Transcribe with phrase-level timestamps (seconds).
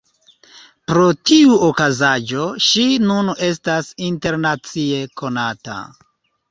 [0.91, 5.81] Pro tiu okazaĵo ŝi nun estas internacie konata.